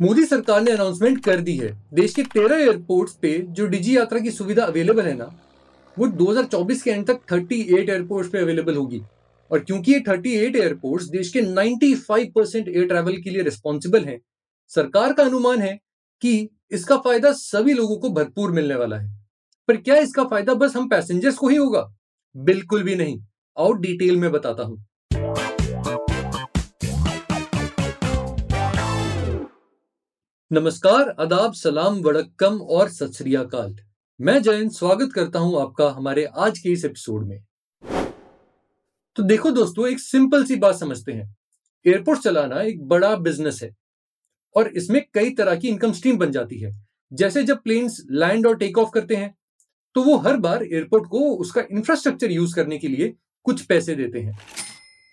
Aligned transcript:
मोदी 0.00 0.24
सरकार 0.24 0.60
ने 0.62 0.70
अनाउंसमेंट 0.70 1.24
कर 1.24 1.40
दी 1.40 1.56
है। 1.56 1.68
देश 1.94 2.14
के 2.14 2.22
तेरह 2.22 2.56
एयरपोर्ट्स 2.56 3.12
पे 3.12 3.38
जो 3.48 3.66
डिजी 3.66 3.96
यात्रा 3.96 4.18
की 4.18 4.30
सुविधा 4.30 4.64
अवेलेबल 4.64 5.06
है 5.06 5.14
ना, 5.14 5.24
वो 5.98 6.06
2024 6.08 6.82
के 6.82 6.90
एंड 6.90 7.06
तक 7.06 7.20
38 7.26 7.90
एयरपोर्ट्स 7.90 8.30
पे 8.30 8.38
अवेलेबल 8.38 8.76
होगी। 8.76 9.02
और 9.50 9.60
क्योंकि 9.60 9.92
ये 9.92 10.00
38 10.00 10.56
एयरपोर्ट्स 10.56 11.06
देश 11.06 11.32
के 11.32 11.42
95 11.42 12.32
परसेंट 12.34 12.68
एयर 12.68 12.86
ट्रैवल 12.86 13.16
के 13.16 13.30
लिए 13.30 13.42
रिस्पॉन्सिबल 13.42 14.04
हैं, 14.04 14.20
सरकार 14.68 15.12
का 15.12 15.22
अनुमान 15.22 15.62
है 15.62 15.78
कि 16.22 16.48
इसका 16.72 16.96
फ़ायदा 16.96 17.32
सभी 17.32 17.72
लोगों 17.72 17.96
को 17.96 18.10
भरपूर 18.10 18.52
मिलने 18.52 18.74
वाला 18.74 18.96
है। 18.96 19.18
पर 19.68 19.76
क्या 19.76 19.96
इसका 19.96 20.24
फ़ायदा 20.24 20.54
बस 20.54 20.76
हम 20.76 20.88
पैसेंजर्स 20.88 21.36
को 21.36 21.48
ही 21.48 21.56
होगा? 21.56 21.88
बिल्कुल 22.36 22.82
भी 22.82 22.94
नहीं। 22.94 23.20
आओ 23.58 23.72
डिटेल 23.72 24.16
में 24.16 24.30
बताता 24.32 24.62
हूँ। 24.62 24.84
नमस्कार, 30.50 31.08
आदाब, 31.20 31.52
सलाम, 31.52 32.00
वड़क्कम 32.02 32.56
और 32.60 32.88
सत 32.88 33.10
मैं 34.20 34.42
जयंत, 34.42 34.72
स्वागत 34.72 35.12
करता 35.14 35.38
हूँ 35.38 35.60
आपका 35.60 35.88
हमारे 35.88 36.24
आज 36.24 36.58
के 36.58 36.70
इस 36.70 36.84
एपिसोड 36.84 37.26
में। 37.26 37.38
तो 39.16 39.22
देखो 39.22 39.50
दोस्तों, 39.50 39.86
एक 39.88 40.00
सिंपल 40.00 40.44
सी 40.44 40.56
बात 40.56 40.74
समझते 40.74 41.12
हैं। 41.12 41.36
एयरपोर्ट 41.84 42.20
चलाना 42.20 42.62
एक 42.62 42.82
बड़ा 42.88 43.14
बिज़नेस 43.18 43.62
है 43.62 43.70
और 44.54 44.68
इसमें 44.68 45.02
कई 45.14 45.30
तरह 45.30 45.56
की 45.56 45.68
इनकम 45.68 45.92
स्ट्रीम 45.92 46.18
बन 46.18 46.32
जाती 46.32 46.58
है। 46.58 46.72
जैसे 47.12 47.42
जब 47.42 47.62
प्लेन्स 47.62 48.02
लैंड 48.10 48.46
और 48.46 48.56
टेक 48.56 48.78
ऑफ़ 48.78 48.90
करते 48.94 49.16
हैं 49.16 49.34
तो 49.96 50.02
वो 50.02 50.16
हर 50.18 50.36
बार 50.38 50.64
एयरपोर्ट 50.64 51.08
को 51.08 51.24
उसका 51.36 51.64
इंफ्रास्ट्रक्चर 51.72 52.32
यूज़ 52.32 52.56
करने 52.56 52.78
के 52.78 52.88
लिए 52.88 53.14
कुछ 53.46 53.64
पैसे 53.66 53.94
देते 53.94 54.20
हैं। 54.20 54.38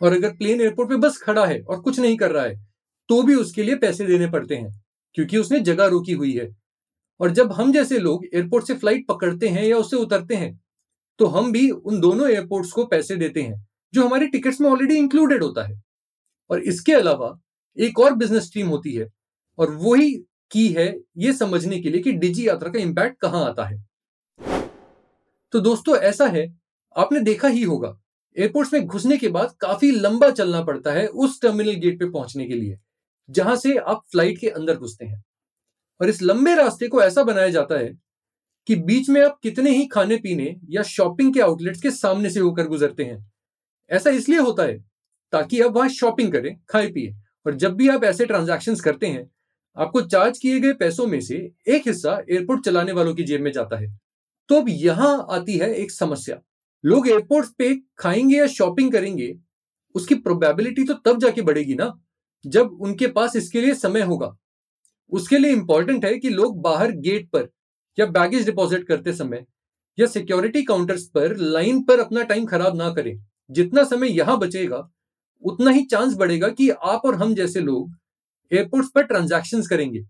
और 0.00 0.12
अगर 0.12 0.36
प्लेन 0.36 0.60
एयरपोर्ट 0.60 0.90
पे 0.90 0.96
बस 0.98 1.22
खड़ा 1.22 1.46
है 1.46 1.60
और 1.60 1.80
कुछ 1.80 2.00
नहीं 2.00 2.16
कर 2.16 2.30
रहा 2.30 2.44
है 2.44 2.60
तो 3.08 3.22
भी 3.22 3.34
उसके 3.34 3.62
लिए 3.62 3.76
पैसे 3.76 4.06
देने 4.06 4.30
पड़ते 4.30 4.56
हैं। 4.56 4.87
क्योंकि 5.16 5.38
उसने 5.38 5.60
जगह 5.62 5.86
रोकी 5.86 6.12
हुई 6.12 6.32
है। 6.32 6.48
और 7.20 7.30
जब 7.32 7.52
हम 7.52 7.72
जैसे 7.72 7.98
लोग 7.98 8.24
एयरपोर्ट 8.26 8.66
से 8.66 8.74
फ़्लाइट 8.74 9.06
पकड़ते 9.08 9.48
हैं 9.48 9.62
या 9.64 9.76
उससे 9.76 9.96
उतरते 9.98 10.34
हैं 10.36 10.58
तो 11.20 11.26
हम 11.28 11.50
भी 11.52 11.68
उन 11.70 12.00
दोनों 12.00 12.28
एयरपोर्ट्स 12.30 12.72
को 12.72 12.84
पैसे 12.86 13.14
देते 13.16 13.42
हैं, 13.42 13.66
जो 13.94 14.04
हमारे 14.04 14.26
टिकट्स 14.28 14.60
में 14.60 14.68
ऑलरेडी 14.70 14.96
इंक्लूडेड 14.96 15.42
होता 15.42 15.62
है। 15.64 15.80
और 16.50 16.62
इसके 16.62 16.92
अलावा 16.94 17.38
एक 17.76 17.98
और 17.98 18.14
बिज़नेस 18.14 18.44
स्ट्रीम 18.44 18.68
होती 18.68 18.92
है, 18.92 19.08
और 19.58 19.70
वही 19.76 20.12
की 20.50 20.66
है 20.68 20.94
ये 21.18 21.32
समझने 21.34 21.80
के 21.80 21.90
लिए 21.90 22.00
कि 22.02 22.12
डिजी 22.14 22.46
यात्रा 22.48 22.70
का 22.70 22.78
इम्पैक्ट 22.80 23.20
कहाँ 23.20 23.44
आता 23.44 23.64
है। 23.64 23.78
तो 25.52 25.60
दोस्तों, 25.60 25.96
ऐसा 25.96 26.26
है, 26.26 26.46
आपने 26.96 27.20
देखा 27.22 27.48
ही 27.48 27.62
होगा 27.62 27.96
एयरपोर्ट्स 28.36 28.72
में 28.72 28.84
घुसने 28.84 29.16
के 29.16 29.28
बाद 29.30 29.54
काफ़ी 29.60 29.90
लंबा 29.92 30.30
चलना 30.32 30.62
पड़ता 30.62 30.92
है 30.92 31.06
उस 31.06 31.40
टर्मिनल 31.42 31.74
गेट 31.76 31.98
पे 31.98 32.10
पहुँचने 32.10 32.46
के 32.46 32.54
लिए। 32.54 32.78
जहाँ 33.30 33.56
से 33.56 33.76
आप 33.76 34.02
फ़्लाइट 34.12 34.38
के 34.38 34.48
अंदर 34.48 34.76
घुसते 34.76 35.04
हैं। 35.04 35.24
और 36.00 36.08
इस 36.08 36.22
लंबे 36.22 36.54
रास्ते 36.54 36.88
को 36.88 37.02
ऐसा 37.02 37.22
बनाया 37.22 37.48
जाता 37.48 37.78
है 37.78 37.98
कि 38.66 38.76
बीच 38.76 39.08
में 39.08 39.22
आप 39.22 39.38
कितने 39.42 39.70
ही 39.70 39.86
खाने 39.86 40.16
पीने 40.16 40.56
या 40.70 40.82
शॉपिंग 40.82 41.34
के 41.34 41.40
आउटलेट्स 41.40 41.82
के 41.82 41.90
सामने 41.90 42.30
से 42.30 42.40
होकर 42.40 42.66
गुजरते 42.66 43.04
हैं। 43.04 43.32
ऐसा 43.90 44.10
इसलिए 44.10 44.38
होता 44.38 44.62
है 44.62 44.78
ताकि 45.32 45.60
आप 45.60 45.72
वहाँ 45.72 45.88
शॉपिंग 45.88 46.32
करें, 46.32 46.56
खाए, 46.68 46.86
पिए। 46.86 47.14
और 47.46 47.54
जब 47.54 47.74
भी 47.74 47.88
आप 47.88 48.04
ऐसे 48.04 48.26
ट्रांजेक्शन 48.26 48.74
करते 48.74 49.06
हैं, 49.06 49.30
आपको 49.76 50.00
चार्ज 50.00 50.38
किए 50.38 50.60
गए 50.60 50.72
पैसों 50.72 51.06
में 51.06 51.20
से 51.20 51.36
एक 51.68 51.86
हिस्सा 51.86 52.22
एयरपोर्ट 52.30 52.64
चलाने 52.64 52.92
वालों 52.92 53.14
की 53.14 53.22
जेब 53.22 53.40
में 53.40 53.52
जाता 53.52 53.76
है। 53.76 53.98
तो 54.48 54.54
अब 54.54 54.68
यहाँ 54.68 55.26
आती 55.30 55.58
है 55.58 55.74
एक 55.74 55.90
समस्या। 55.90 56.40
लोग 56.84 57.08
एयरपोर्ट 57.08 57.48
पे 57.58 57.74
खाएँगे 57.98 58.36
या 58.36 58.46
शॉपिंग 58.46 58.92
करेंगे, 58.92 59.34
उसकी 59.94 60.14
प्रोबेबिलिटी 60.14 60.84
तो 60.84 60.94
तब 60.94 61.20
जाके 61.20 61.42
बढ़ेगी 61.42 61.74
ना। 61.74 61.98
जब 62.44 62.78
उनके 62.80 63.06
पास 63.08 63.36
इसके 63.36 63.60
लिए 63.60 63.74
समय 63.74 64.00
होगा। 64.02 64.36
उसके 65.12 65.38
लिए 65.38 65.52
इंपॉर्टेंट 65.52 66.04
है 66.04 66.14
कि 66.18 66.30
लोग 66.30 66.60
बाहर 66.62 66.92
गेट 66.92 67.28
पर 67.30 67.48
या 67.98 68.06
बैगेज 68.08 68.44
डिपॉजिट 68.46 68.86
करते 68.88 69.12
समय 69.12 69.44
या 69.98 70.06
सिक्योरिटी 70.06 70.62
काउंटर्स 70.62 71.06
पर 71.06 71.36
लाइन 71.36 71.82
पर 71.82 72.00
अपना 72.00 72.22
टाइम 72.22 72.46
खराब 72.46 72.76
ना 72.76 72.90
करें। 72.94 73.14
जितना 73.50 73.84
समय 73.84 74.08
यहाँ 74.08 74.38
बचेगा, 74.38 74.88
उतना 75.44 75.70
ही 75.70 75.84
चांस 75.84 76.14
बढ़ेगा 76.14 76.48
कि 76.48 76.68
आप 76.70 77.04
और 77.04 77.14
हम 77.14 77.34
जैसे 77.34 77.60
लोग 77.60 77.96
एयरपोर्ट्स 78.50 78.90
पर 78.94 79.02
ट्रांजैक्शंस 79.02 79.68
करेंगे, 79.68 80.04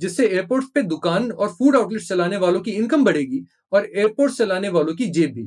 जिससे 0.00 0.26
एयरपोर्ट्स 0.26 0.68
पे 0.74 0.82
दुकान 0.82 1.30
और 1.30 1.48
फ़ूड 1.48 1.76
आउटलेट 1.76 2.02
चलाने 2.02 2.36
वालों 2.36 2.60
की 2.60 2.70
इनकम 2.70 3.04
बढ़ेगी 3.04 3.44
और 3.72 3.86
एयरपोर्ट 3.86 4.32
चलाने 4.32 4.68
वालों 4.68 4.94
की 4.94 5.06
जेब 5.08 5.32
भी। 5.32 5.46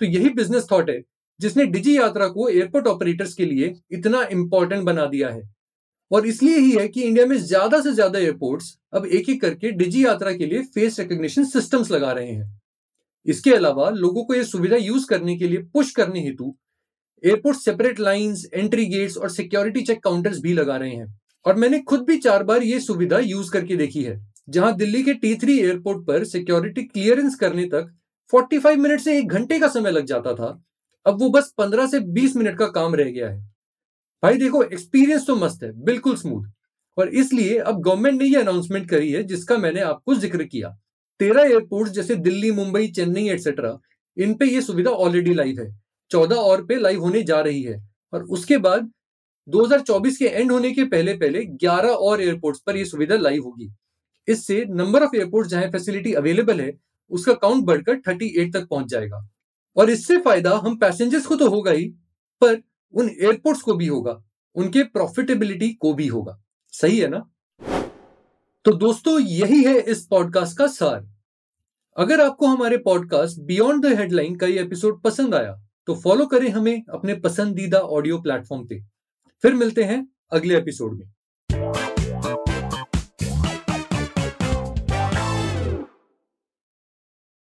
तो 0.00 0.06
यही 0.06 0.28
बिज़नेस 0.30 0.66
थॉट 0.72 0.90
है। 0.90 1.00
जिसने 1.40 1.64
डिजी 1.68 1.96
यात्रा 1.96 2.26
को 2.28 2.48
एयरपोर्ट 2.48 2.86
ऑपरेटर्स 2.86 3.34
के 3.34 3.44
लिए 3.44 3.74
इतना 3.92 4.22
इंपॉर्टेंट 4.32 4.84
बना 4.84 5.06
दिया 5.06 5.28
है। 5.28 5.42
और 6.10 6.26
इसलिए 6.26 6.58
ही 6.58 6.70
है 6.72 6.86
कि 6.88 7.02
इंडिया 7.02 7.26
में 7.26 7.36
ज़्यादा 7.38 7.80
से 7.80 7.92
ज़्यादा 7.92 8.18
एयरपोर्ट्स 8.18 8.76
अब 8.94 9.06
एक 9.08 9.28
एक 9.28 9.40
करके 9.40 9.70
डिजी 9.72 10.04
यात्रा 10.04 10.32
के 10.32 10.46
लिए 10.46 10.62
फेस 10.74 10.98
रिकॉग्निशन 11.00 11.44
सिस्टम्स 11.46 11.90
लगा 11.90 12.12
रहे 12.12 12.30
हैं। 12.30 12.60
इसके 13.26 13.50
अलावा 13.50 13.88
लोगों 13.90 14.24
को 14.24 14.34
यह 14.34 14.42
सुविधा 14.44 14.76
यूज़ 14.76 15.06
करने 15.06 15.36
के 15.36 15.48
लिए 15.48 15.62
पुश 15.74 15.90
करने 15.92 16.20
हेतु 16.20 16.54
airport 17.22 17.58
separate 17.58 18.00
lines 18.00 18.46
entry 18.54 18.86
gates 18.86 19.16
और 19.16 19.30
सिक्योरिटी 19.30 19.80
चेक 19.82 20.02
काउंटर्स 20.04 20.40
भी 20.40 20.52
लगा 20.52 20.76
रहे 20.76 20.94
हैं। 20.94 21.06
और 21.44 21.56
मैंने 21.56 21.78
खुद 21.80 22.04
भी 22.04 22.16
चार 22.18 22.44
बार 22.44 22.62
ये 22.62 22.80
सुविधा 22.80 23.18
यूज़ 23.18 23.50
करके 23.52 23.76
देखी 23.76 24.02
है, 24.02 24.18
जहाँ 24.48 24.74
दिल्ली 24.76 25.02
के 25.02 25.14
टी 25.14 25.34
थ्री 25.36 25.58
एयरपोर्ट 25.58 26.06
पर 26.06 26.24
सिक्योरिटी 26.26 26.82
क्लियरेंस 26.84 27.34
करने 27.36 27.64
तक 27.66 27.90
45 28.32 28.76
मिनट 28.78 29.00
से 29.00 29.18
एक 29.18 29.28
घंटे 29.28 29.58
का 29.58 29.68
समय 29.68 29.90
लग 29.90 30.04
जाता 30.06 30.34
था। 30.34 30.50
अब 31.06 31.20
वो 31.20 31.28
बस 31.30 31.52
15 31.58 31.86
से 31.86 32.00
20 32.12 32.36
मिनट 32.36 32.58
का 32.58 32.66
काम 32.68 32.94
रह 32.94 33.10
गया 33.10 33.28
है। 33.30 33.38
भाई 34.22 34.36
देखो 34.36 34.62
एक्सपीरियंस 34.62 35.26
तो 35.26 35.36
मस्त 35.36 35.62
है, 35.62 35.72
बिल्कुल 35.74 36.16
स्मूथ 36.16 36.44
और 36.96 37.08
इसलिए 37.08 37.58
अब 37.58 37.80
गवर्नमेंट 37.82 38.20
ने 38.22 38.28
ये 38.28 38.36
अनाउंसमेंट 38.36 38.88
करी 38.90 39.12
है, 39.12 39.22
जिसका 39.22 39.58
मैंने 39.58 39.80
आपको 39.80 40.14
ज़िक्र 40.14 40.44
किया। 40.44 40.68
तेरह 41.20 41.42
एयरपोर्ट 41.42 41.90
जैसे 41.90 42.14
दिल्ली, 42.16 42.50
मुंबई, 42.50 42.86
चेन्नई 42.88 43.28
एक्सेट्रा 43.30 43.78
इन 44.16 44.34
पे 44.34 44.46
ये 44.46 44.60
सुविधा 44.60 44.90
ऑलरेडी 44.90 45.34
लाइव 45.34 45.60
है। 45.60 45.70
चौदह 46.10 46.36
और 46.36 46.64
पे 46.66 46.76
लाइव 46.76 47.00
होने 47.00 47.22
जा 47.22 47.40
रही 47.40 47.62
है। 47.62 47.80
और 48.12 48.22
उसके 48.24 48.58
बाद 48.58 48.90
2024 49.48 50.16
के 50.16 50.24
एंड 50.24 50.52
होने 50.52 50.70
के 50.72 50.84
पहले 50.84 51.14
पहले 51.14 51.44
11 51.44 51.88
और 51.88 52.22
एयरपोर्ट्स 52.22 52.60
पर 52.66 52.76
यह 52.76 52.84
सुविधा 52.84 53.16
लाइव 53.16 53.44
होगी। 53.44 53.70
इससे 54.28 54.64
नंबर 54.70 55.02
ऑफ़ 55.02 55.16
एयरपोर्ट 55.16 55.48
जहाँ 55.48 55.70
फैसिलिटी 55.70 56.12
अवेलेबल 56.14 56.60
है, 56.60 56.72
उसका 57.10 57.32
काउंट 57.34 57.64
बढ़कर 57.64 58.00
38 58.00 58.52
तक 58.54 58.66
पहुँच 58.68 58.86
जाएगा। 58.86 59.28
और 59.76 59.90
इससे 59.90 60.16
फ़ायदा 60.18 60.56
हम 60.58 60.76
पैसेंजर्स 60.78 61.26
को 61.26 61.36
तो 61.36 61.48
होगा 61.50 61.70
ही, 61.70 61.84
पर 62.42 62.62
उन 62.94 63.08
एयरपोर्ट्स 63.10 63.62
को 63.62 63.74
भी 63.74 63.86
होगा, 63.86 64.22
उनके 64.56 64.82
प्रॉफिटेबिलिटी 64.84 65.72
को 65.74 65.92
भी 65.94 66.06
होगा। 66.06 66.40
सही 66.74 66.98
है 66.98 67.08
ना? 67.08 67.18
तो 68.64 68.72
दोस्तों, 68.72 69.20
यही 69.20 69.62
है 69.64 69.78
इस 69.80 70.06
पॉडकास्ट 70.06 70.58
का 70.58 70.66
सार। 70.68 71.08
अगर 71.96 72.20
आपको 72.20 72.46
हमारे 72.46 72.76
पॉडकास्ट 72.78 73.40
बियॉन्ड 73.40 73.86
द 73.86 73.98
हेडलाइन 73.98 74.36
का 74.36 74.46
ये 74.46 74.60
एपिसोड 74.60 75.00
पसंद 75.02 75.34
आया 75.34 75.54
तो 75.88 75.94
फॉलो 75.94 76.26
करें 76.26 76.48
हमें 76.48 76.82
अपने 76.88 77.14
पसंदीदा 77.20 77.78
ऑडियो 77.78 78.18
प्लेटफॉर्म 78.22 78.66
पे। 78.66 78.80
फिर 79.44 79.54
मिलते 79.54 79.84
हैं 79.84 80.06
अगले 80.32 80.56
एपिसोड 80.56 80.98
में। 80.98 81.06